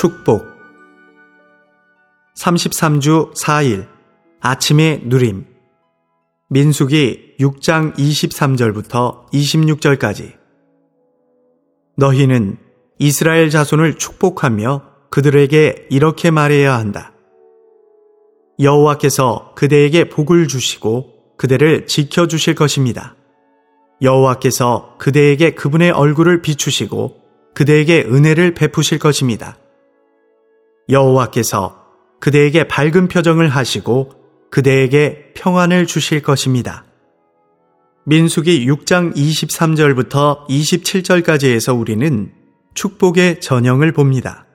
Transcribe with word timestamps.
축복 0.00 0.46
33주 2.38 3.34
4일 3.34 3.86
아침의 4.40 5.02
누림 5.04 5.44
민숙이 6.48 7.34
6장 7.38 7.94
23절부터 7.98 9.30
26절까지 9.30 10.38
너희는 11.98 12.56
이스라엘 12.98 13.50
자손을 13.50 13.98
축복하며 13.98 14.84
그들에게 15.10 15.88
이렇게 15.90 16.30
말해야 16.30 16.78
한다. 16.78 17.12
여호와께서 18.58 19.52
그대에게 19.54 20.08
복을 20.08 20.48
주시고 20.48 21.36
그대를 21.36 21.86
지켜 21.86 22.26
주실 22.26 22.54
것입니다. 22.54 23.16
여호와께서 24.00 24.94
그대에게 24.98 25.50
그분의 25.50 25.90
얼굴을 25.90 26.40
비추시고 26.40 27.16
그대에게 27.52 28.06
은혜를 28.08 28.54
베푸실 28.54 28.98
것입니다. 28.98 29.58
여호와께서 30.90 31.80
그대에게 32.20 32.68
밝은 32.68 33.08
표정을 33.08 33.48
하시고 33.48 34.12
그대에게 34.50 35.32
평안을 35.34 35.86
주실 35.86 36.22
것입니다. 36.22 36.84
민숙이 38.04 38.66
6장 38.66 39.14
23절부터 39.14 40.48
27절까지에서 40.48 41.78
우리는 41.78 42.32
축복의 42.74 43.40
전형을 43.40 43.92
봅니다. 43.92 44.46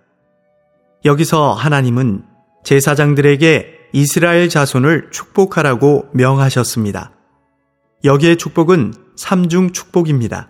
여기서 1.06 1.54
하나님은 1.54 2.24
제사장들에게 2.64 3.76
이스라엘 3.94 4.50
자손을 4.50 5.10
축복하라고 5.12 6.10
명하셨습니다. 6.14 7.12
여기에 8.04 8.36
축복은 8.36 8.94
삼중 9.16 9.72
축복입니다. 9.72 10.50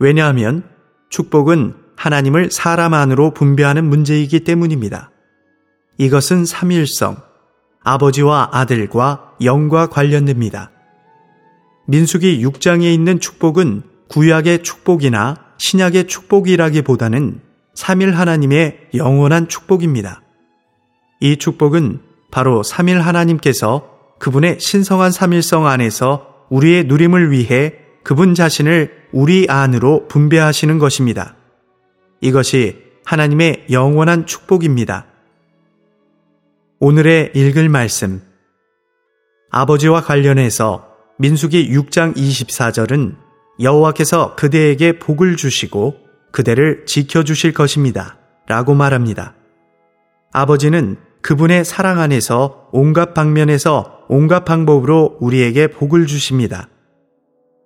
왜냐하면 0.00 0.68
축복은 1.08 1.74
하나님을 1.98 2.50
사람 2.52 2.94
안으로 2.94 3.34
분배하는 3.34 3.84
문제이기 3.84 4.44
때문입니다. 4.44 5.10
이것은 5.98 6.44
삼일성, 6.44 7.16
아버지와 7.82 8.50
아들과 8.52 9.32
영과 9.42 9.88
관련됩니다. 9.88 10.70
민숙이 11.86 12.44
6장에 12.44 12.84
있는 12.84 13.18
축복은 13.18 13.82
구약의 14.08 14.62
축복이나 14.62 15.36
신약의 15.58 16.06
축복이라기보다는 16.06 17.40
삼일 17.74 18.16
하나님의 18.16 18.90
영원한 18.94 19.48
축복입니다. 19.48 20.22
이 21.20 21.36
축복은 21.36 22.00
바로 22.30 22.62
삼일 22.62 23.00
하나님께서 23.00 23.90
그분의 24.20 24.60
신성한 24.60 25.10
삼일성 25.10 25.66
안에서 25.66 26.46
우리의 26.48 26.84
누림을 26.84 27.32
위해 27.32 27.74
그분 28.04 28.34
자신을 28.34 28.92
우리 29.12 29.46
안으로 29.48 30.06
분배하시는 30.06 30.78
것입니다. 30.78 31.37
이것이 32.20 32.84
하나님의 33.04 33.66
영원한 33.70 34.26
축복입니다. 34.26 35.06
오늘의 36.80 37.32
읽을 37.34 37.68
말씀. 37.68 38.22
아버지와 39.50 40.02
관련해서 40.02 40.88
민숙이 41.18 41.70
6장 41.70 42.16
24절은 42.16 43.16
여호와께서 43.60 44.36
그대에게 44.36 44.98
복을 44.98 45.36
주시고 45.36 45.96
그대를 46.32 46.86
지켜주실 46.86 47.54
것입니다. 47.54 48.18
라고 48.46 48.74
말합니다. 48.74 49.34
아버지는 50.32 50.96
그분의 51.22 51.64
사랑 51.64 51.98
안에서 51.98 52.68
온갖 52.72 53.14
방면에서 53.14 54.04
온갖 54.08 54.44
방법으로 54.44 55.16
우리에게 55.20 55.68
복을 55.68 56.06
주십니다. 56.06 56.68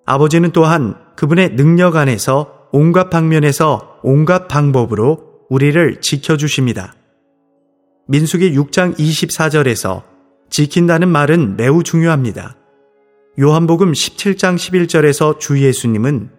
아버지는 0.07 0.51
또한 0.53 0.97
그분의 1.17 1.57
능력 1.57 1.97
안에서 1.97 2.69
온갖 2.73 3.11
방면에서 3.11 3.92
온갖 4.03 4.49
방법으로 4.49 5.33
우리를 5.49 6.01
지켜주십니다. 6.01 6.95
민숙이 8.09 8.53
6장 8.53 8.97
24절에서 8.97 10.03
지킨다는 10.51 11.09
말은 11.09 11.57
매우 11.57 11.83
중요합니다. 11.83 12.57
요한복음 13.41 13.93
17장 13.93 14.57
11절에서 14.57 15.39
주 15.39 15.63
예수님은 15.63 16.31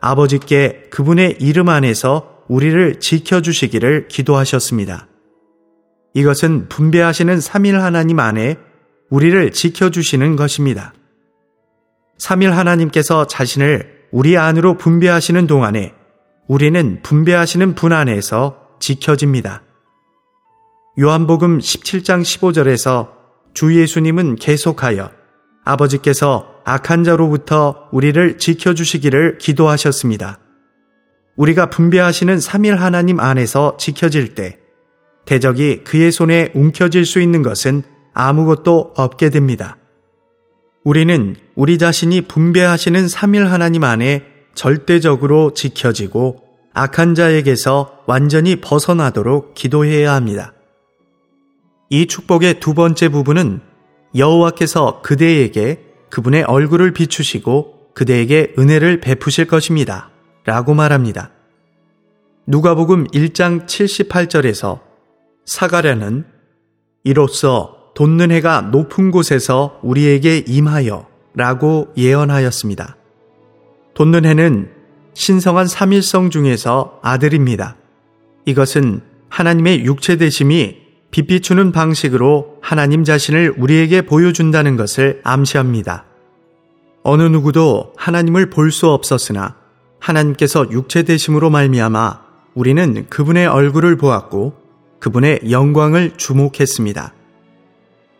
아버지께 0.00 0.88
그분의 0.90 1.36
이름 1.40 1.68
안에서 1.68 2.44
우리를 2.48 3.00
지켜주시기를 3.00 4.08
기도하셨습니다. 4.08 5.08
이것은 6.14 6.68
분배하시는 6.68 7.38
3일 7.38 7.72
하나님 7.72 8.18
안에 8.18 8.56
우리를 9.08 9.52
지켜주시는 9.52 10.36
것입니다. 10.36 10.92
3일 12.18 12.50
하나님께서 12.50 13.26
자신을 13.26 14.02
우리 14.10 14.36
안으로 14.36 14.76
분배하시는 14.76 15.46
동안에 15.46 15.94
우리는 16.48 16.98
분배하시는 17.02 17.74
분 17.74 17.92
안에서 17.92 18.58
지켜집니다. 18.80 19.62
요한복음 20.98 21.58
17장 21.58 22.22
15절에서 22.22 23.10
주 23.54 23.78
예수님은 23.80 24.36
계속하여 24.36 25.10
아버지께서 25.64 26.48
악한 26.64 27.04
자로부터 27.04 27.88
우리를 27.92 28.38
지켜주시기를 28.38 29.38
기도하셨습니다. 29.38 30.40
우리가 31.36 31.70
분배하시는 31.70 32.36
3일 32.36 32.76
하나님 32.76 33.20
안에서 33.20 33.76
지켜질 33.78 34.34
때 34.34 34.58
대적이 35.24 35.84
그의 35.84 36.10
손에 36.10 36.50
움켜질 36.54 37.06
수 37.06 37.20
있는 37.20 37.42
것은 37.42 37.84
아무것도 38.12 38.94
없게 38.96 39.30
됩니다. 39.30 39.78
우리는 40.84 41.36
우리 41.54 41.78
자신이 41.78 42.22
분배하시는 42.22 43.06
3일 43.06 43.46
하나님 43.46 43.84
안에 43.84 44.31
절대적으로 44.54 45.54
지켜지고 45.54 46.42
악한 46.74 47.14
자에게서 47.14 48.04
완전히 48.06 48.56
벗어나도록 48.56 49.54
기도해야 49.54 50.14
합니다. 50.14 50.54
이 51.90 52.06
축복의 52.06 52.60
두 52.60 52.74
번째 52.74 53.10
부분은 53.10 53.60
여호와께서 54.16 55.02
그대에게 55.02 55.84
그분의 56.10 56.44
얼굴을 56.44 56.92
비추시고 56.92 57.92
그대에게 57.94 58.54
은혜를 58.58 59.00
베푸실 59.00 59.46
것입니다. 59.46 60.10
라고 60.44 60.74
말합니다. 60.74 61.30
누가복음 62.46 63.06
1장 63.08 63.66
78절에서 63.66 64.80
사가랴는 65.44 66.24
이로써 67.04 67.92
돋는 67.94 68.30
해가 68.30 68.62
높은 68.62 69.10
곳에서 69.10 69.78
우리에게 69.82 70.44
임하여 70.46 71.06
라고 71.34 71.92
예언하였습니다. 71.96 72.96
돋는 73.94 74.24
해는 74.24 74.70
신성한 75.14 75.66
삼일성 75.66 76.30
중에서 76.30 76.98
아들입니다. 77.02 77.76
이것은 78.44 79.02
하나님의 79.28 79.84
육체 79.84 80.16
되심이 80.16 80.82
빛 81.10 81.26
비추는 81.26 81.72
방식으로 81.72 82.58
하나님 82.62 83.04
자신을 83.04 83.54
우리에게 83.58 84.02
보여준다는 84.02 84.76
것을 84.76 85.20
암시합니다. 85.24 86.06
어느 87.02 87.22
누구도 87.22 87.92
하나님을 87.96 88.48
볼 88.50 88.70
수 88.70 88.88
없었으나 88.88 89.56
하나님께서 89.98 90.70
육체 90.70 91.02
되심으로 91.02 91.50
말미암아 91.50 92.22
우리는 92.54 93.06
그분의 93.08 93.46
얼굴을 93.46 93.96
보았고 93.96 94.54
그분의 94.98 95.50
영광을 95.50 96.12
주목했습니다. 96.16 97.12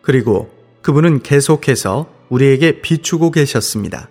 그리고 0.02 0.50
그분은 0.82 1.22
계속해서 1.22 2.08
우리에게 2.28 2.80
비추고 2.82 3.30
계셨습니다. 3.30 4.08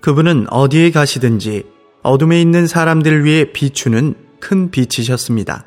그분은 0.00 0.46
어디에 0.50 0.90
가시든지 0.90 1.64
어둠에 2.02 2.40
있는 2.40 2.66
사람들을 2.66 3.24
위해 3.24 3.52
비추는 3.52 4.14
큰 4.40 4.70
빛이셨습니다. 4.70 5.66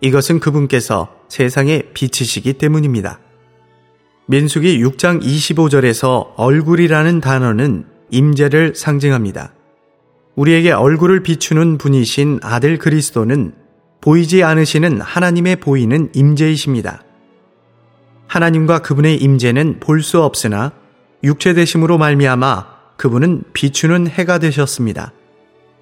이것은 0.00 0.40
그분께서 0.40 1.08
세상에 1.28 1.82
빛이시기 1.94 2.54
때문입니다. 2.54 3.20
민숙이 4.26 4.82
6장 4.82 5.22
25절에서 5.22 6.32
얼굴이라는 6.36 7.20
단어는 7.20 7.86
임재를 8.10 8.74
상징합니다. 8.74 9.54
우리에게 10.34 10.72
얼굴을 10.72 11.22
비추는 11.22 11.78
분이신 11.78 12.40
아들 12.42 12.78
그리스도는 12.78 13.54
보이지 14.00 14.42
않으시는 14.42 15.00
하나님의 15.00 15.56
보이는 15.56 16.10
임재이십니다. 16.14 17.04
하나님과 18.26 18.80
그분의 18.80 19.16
임재는 19.16 19.80
볼 19.80 20.02
수 20.02 20.22
없으나 20.22 20.72
육체 21.22 21.54
되심으로 21.54 21.98
말미암아 21.98 22.71
그분은 23.02 23.42
비추는 23.52 24.06
해가 24.06 24.38
되셨습니다. 24.38 25.12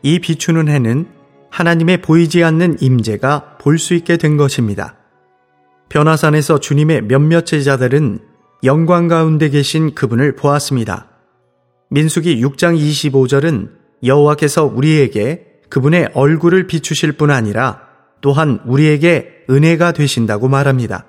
이 0.02 0.20
비추는 0.20 0.68
해는 0.68 1.06
하나님의 1.50 2.00
보이지 2.00 2.42
않는 2.42 2.78
임재가 2.80 3.58
볼 3.60 3.76
수 3.76 3.92
있게 3.92 4.16
된 4.16 4.38
것입니다. 4.38 4.96
변화산에서 5.90 6.60
주님의 6.60 7.02
몇몇 7.02 7.44
제자들은 7.44 8.20
영광 8.64 9.06
가운데 9.06 9.50
계신 9.50 9.94
그분을 9.94 10.34
보았습니다. 10.34 11.08
민숙이 11.90 12.40
6장 12.42 12.78
25절은 12.78 13.68
여호와께서 14.02 14.64
우리에게 14.64 15.44
그분의 15.68 16.12
얼굴을 16.14 16.68
비추실 16.68 17.12
뿐 17.18 17.30
아니라 17.30 17.82
또한 18.22 18.60
우리에게 18.64 19.44
은혜가 19.50 19.92
되신다고 19.92 20.48
말합니다. 20.48 21.04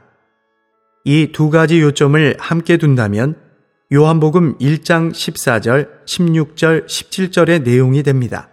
이 1.05 1.31
두 1.31 1.49
가지 1.49 1.79
요점을 1.79 2.35
함께 2.37 2.75
둔다면 2.75 3.50
요한복음 3.93 4.57
1장 4.57 5.11
14절, 5.11 6.05
16절, 6.05 6.85
17절의 6.85 7.63
내용이 7.63 8.03
됩니다. 8.03 8.47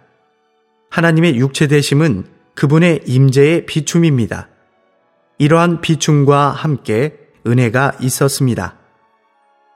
하나님의 0.89 1.37
육체 1.37 1.67
되심은 1.67 2.25
그분의 2.55 3.03
임재의 3.05 3.65
비춤입니다. 3.65 4.49
이러한 5.37 5.79
비춤과 5.79 6.49
함께 6.49 7.15
은혜가 7.47 7.93
있었습니다. 8.01 8.75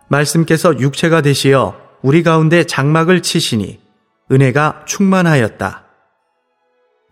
말씀께서 0.09 0.77
육체가 0.77 1.21
되시어 1.21 1.79
우리 2.01 2.23
가운데 2.23 2.65
장막을 2.65 3.21
치시니 3.21 3.79
은혜가 4.33 4.83
충만하였다. 4.85 5.85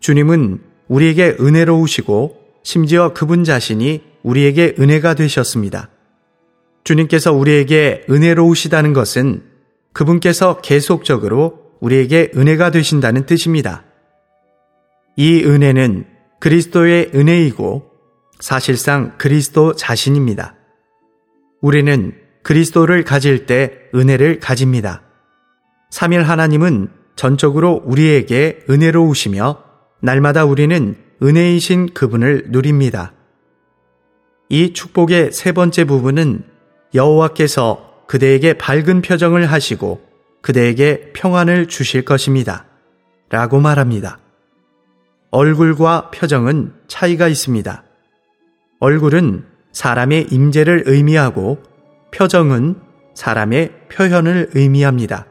주님은 0.00 0.60
우리에게 0.88 1.38
은혜로우시고 1.40 2.38
심지어 2.64 3.14
그분 3.14 3.44
자신이 3.44 4.02
우리에게 4.22 4.74
은혜가 4.78 5.14
되셨습니다. 5.14 5.88
주님께서 6.84 7.32
우리에게 7.32 8.04
은혜로우시다는 8.10 8.92
것은 8.92 9.44
그분께서 9.92 10.60
계속적으로 10.60 11.72
우리에게 11.80 12.30
은혜가 12.36 12.70
되신다는 12.70 13.26
뜻입니다. 13.26 13.84
이 15.16 15.44
은혜는 15.44 16.06
그리스도의 16.40 17.12
은혜이고 17.14 17.90
사실상 18.40 19.16
그리스도 19.18 19.74
자신입니다. 19.74 20.56
우리는 21.60 22.14
그리스도를 22.42 23.04
가질 23.04 23.46
때 23.46 23.72
은혜를 23.94 24.40
가집니다. 24.40 25.02
3일 25.92 26.22
하나님은 26.22 26.88
전적으로 27.14 27.82
우리에게 27.84 28.64
은혜로우시며 28.68 29.62
날마다 30.00 30.44
우리는 30.44 30.96
은혜이신 31.22 31.94
그분을 31.94 32.46
누립니다. 32.48 33.12
이 34.48 34.72
축복의 34.72 35.30
세 35.30 35.52
번째 35.52 35.84
부분은 35.84 36.51
여호와께서 36.94 38.04
그대에게 38.06 38.54
밝은 38.54 39.02
표정을 39.02 39.46
하시고 39.46 40.02
그대에게 40.42 41.12
평안을 41.14 41.66
주실 41.66 42.04
것입니다. 42.04 42.66
라고 43.30 43.60
말합니다. 43.60 44.18
얼굴과 45.30 46.10
표정은 46.10 46.74
차이가 46.88 47.28
있습니다. 47.28 47.84
얼굴은 48.80 49.44
사람의 49.72 50.26
임재를 50.30 50.82
의미하고 50.86 51.62
표정은 52.12 52.76
사람의 53.14 53.72
표현을 53.90 54.50
의미합니다. 54.54 55.26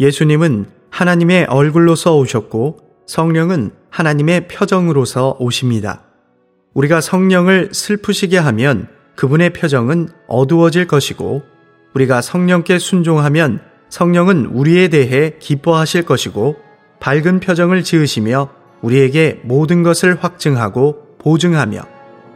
예수님은 0.00 0.66
하나님의 0.90 1.44
얼굴로서 1.44 2.16
오셨고 2.16 2.78
성령은 3.06 3.70
하나님의 3.90 4.48
표정으로서 4.48 5.36
오십니다. 5.38 6.02
우리가 6.72 7.00
성령을 7.00 7.70
슬프시게 7.72 8.38
하면 8.38 8.88
그분의 9.16 9.50
표정은 9.50 10.08
어두워질 10.26 10.86
것이고 10.86 11.42
우리가 11.94 12.20
성령께 12.20 12.78
순종하면 12.78 13.60
성령은 13.88 14.46
우리에 14.46 14.88
대해 14.88 15.34
기뻐하실 15.38 16.04
것이고 16.04 16.56
밝은 17.00 17.40
표정을 17.40 17.84
지으시며 17.84 18.50
우리에게 18.82 19.40
모든 19.44 19.82
것을 19.82 20.22
확증하고 20.22 21.16
보증하며 21.18 21.82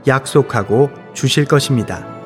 약속하고 0.06 0.90
주실 1.14 1.44
것입니다. 1.44 2.17